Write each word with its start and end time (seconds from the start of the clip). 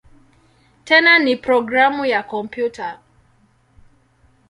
Tena 0.83 1.19
ni 1.19 1.35
programu 1.37 2.05
ya 2.05 2.23
kompyuta. 2.23 2.99